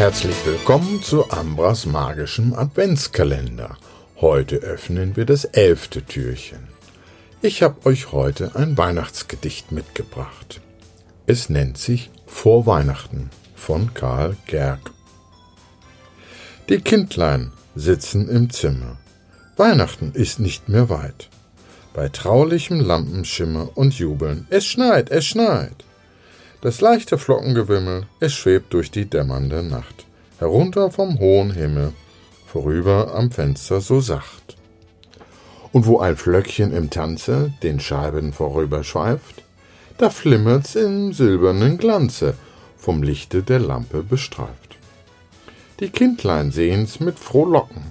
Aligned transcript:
Herzlich 0.00 0.46
willkommen 0.46 1.02
zu 1.02 1.30
Ambras 1.30 1.84
magischem 1.84 2.54
Adventskalender. 2.54 3.76
Heute 4.18 4.56
öffnen 4.56 5.14
wir 5.14 5.26
das 5.26 5.44
elfte 5.44 6.00
Türchen. 6.02 6.68
Ich 7.42 7.62
habe 7.62 7.84
euch 7.84 8.10
heute 8.10 8.56
ein 8.56 8.78
Weihnachtsgedicht 8.78 9.72
mitgebracht. 9.72 10.62
Es 11.26 11.50
nennt 11.50 11.76
sich 11.76 12.10
Vor 12.24 12.64
Weihnachten 12.64 13.28
von 13.54 13.92
Karl 13.92 14.38
Gerg. 14.46 14.80
Die 16.70 16.80
Kindlein 16.80 17.52
sitzen 17.74 18.26
im 18.30 18.48
Zimmer. 18.48 18.96
Weihnachten 19.58 20.12
ist 20.14 20.40
nicht 20.40 20.70
mehr 20.70 20.88
weit. 20.88 21.28
Bei 21.92 22.08
traulichem 22.08 22.80
Lampenschimmer 22.80 23.76
und 23.76 23.98
Jubeln. 23.98 24.46
Es 24.48 24.64
schneit, 24.64 25.10
es 25.10 25.26
schneit. 25.26 25.84
Das 26.62 26.82
leichte 26.82 27.16
Flockengewimmel, 27.16 28.06
es 28.20 28.34
schwebt 28.34 28.74
durch 28.74 28.90
die 28.90 29.06
dämmernde 29.08 29.62
Nacht, 29.62 30.04
herunter 30.38 30.90
vom 30.90 31.18
hohen 31.18 31.52
Himmel, 31.52 31.94
vorüber 32.46 33.14
am 33.14 33.30
Fenster 33.30 33.80
so 33.80 34.00
sacht. 34.00 34.58
Und 35.72 35.86
wo 35.86 36.00
ein 36.00 36.18
Flöckchen 36.18 36.74
im 36.74 36.90
Tanze 36.90 37.54
den 37.62 37.80
Scheiben 37.80 38.34
vorüberschweift, 38.34 39.42
da 39.96 40.10
flimmert's 40.10 40.74
im 40.74 41.14
silbernen 41.14 41.78
Glanze, 41.78 42.34
vom 42.76 43.02
Lichte 43.02 43.42
der 43.42 43.60
Lampe 43.60 44.02
bestreift. 44.02 44.76
Die 45.80 45.88
Kindlein 45.88 46.50
sehen's 46.50 47.00
mit 47.00 47.18
Frohlocken, 47.18 47.84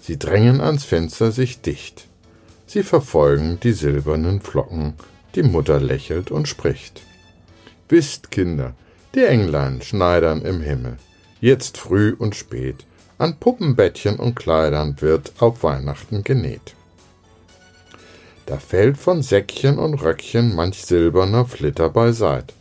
sie 0.00 0.18
drängen 0.18 0.60
ans 0.60 0.82
Fenster 0.82 1.30
sich 1.30 1.60
dicht, 1.60 2.08
sie 2.66 2.82
verfolgen 2.82 3.60
die 3.62 3.72
silbernen 3.72 4.40
Flocken, 4.40 4.94
die 5.36 5.44
Mutter 5.44 5.78
lächelt 5.78 6.32
und 6.32 6.48
spricht. 6.48 7.02
Wisst, 7.88 8.30
Kinder, 8.30 8.74
die 9.14 9.24
Englein 9.24 9.80
schneidern 9.80 10.42
im 10.42 10.60
Himmel, 10.60 10.96
jetzt 11.40 11.78
früh 11.78 12.14
und 12.18 12.34
spät, 12.34 12.84
an 13.18 13.38
Puppenbettchen 13.38 14.16
und 14.16 14.34
Kleidern 14.34 14.96
wird 15.00 15.32
auf 15.38 15.62
Weihnachten 15.62 16.24
genäht. 16.24 16.74
Da 18.46 18.58
fällt 18.58 18.98
von 18.98 19.22
Säckchen 19.22 19.78
und 19.78 19.94
Röckchen 19.94 20.54
manch 20.54 20.84
silberner 20.84 21.46
Flitter 21.46 21.88
beiseit, 21.90 22.52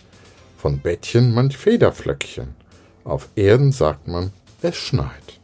von 0.58 0.80
Bettchen 0.80 1.34
manch 1.34 1.58
Federflöckchen, 1.58 2.56
auf 3.04 3.30
Erden 3.36 3.72
sagt 3.72 4.08
man, 4.08 4.32
es 4.62 4.76
schneit. 4.76 5.40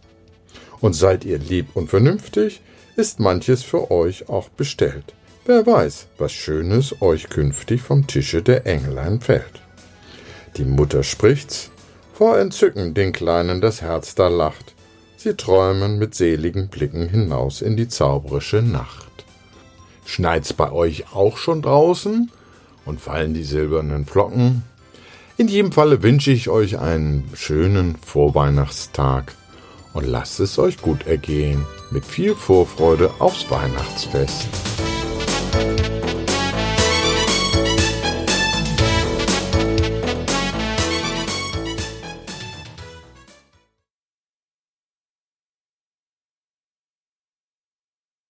Und 0.80 0.94
seid 0.94 1.26
ihr 1.26 1.38
lieb 1.38 1.76
und 1.76 1.90
vernünftig, 1.90 2.62
ist 2.96 3.20
manches 3.20 3.64
für 3.64 3.92
euch 3.92 4.30
auch 4.30 4.50
bestellt. 4.50 5.14
Wer 5.46 5.66
weiß, 5.66 6.08
was 6.18 6.32
Schönes 6.32 7.02
euch 7.02 7.30
künftig 7.30 7.82
vom 7.82 8.08
Tische 8.08 8.42
der 8.42 8.66
Englein 8.66 9.22
fällt. 9.22 9.62
Die 10.58 10.66
Mutter 10.66 11.04
spricht's, 11.04 11.72
vor 12.14 12.38
Entzücken 12.38 12.94
den 12.94 13.14
Kleinen 13.14 13.62
das 13.62 13.82
Herz 13.82 14.16
da 14.16 14.28
lacht. 14.28 14.76
Sie 15.18 15.36
träumen 15.36 15.98
mit 15.98 16.16
seligen 16.16 16.68
Blicken 16.68 17.08
hinaus 17.08 17.62
in 17.62 17.78
die 17.78 17.88
zauberische 17.88 18.62
Nacht. 18.62 19.26
Schneit's 20.06 20.52
bei 20.52 20.72
euch 20.72 21.14
auch 21.14 21.38
schon 21.38 21.62
draußen 21.62 22.32
und 22.86 23.00
fallen 23.00 23.34
die 23.34 23.44
silbernen 23.44 24.06
Flocken? 24.06 24.64
In 25.38 25.48
jedem 25.48 25.72
Falle 25.72 26.04
wünsche 26.04 26.32
ich 26.32 26.50
euch 26.50 26.80
einen 26.80 27.30
schönen 27.34 27.96
Vorweihnachtstag 27.96 29.34
und 29.94 30.06
lasst 30.06 30.40
es 30.40 30.60
euch 30.60 30.82
gut 30.82 31.08
ergehen 31.08 31.66
mit 31.92 32.06
viel 32.06 32.36
Vorfreude 32.36 33.12
aufs 33.20 33.50
Weihnachtsfest. 33.50 34.48